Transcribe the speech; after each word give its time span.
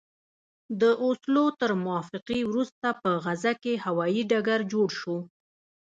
د 0.81 0.83
اوسلو 1.05 1.45
تر 1.61 1.71
موافقې 1.85 2.39
وروسته 2.49 2.87
په 3.01 3.09
غزه 3.23 3.53
کې 3.63 3.81
هوايي 3.85 4.21
ډګر 4.31 4.59
جوړ 4.73 4.89
شو. 4.99 5.17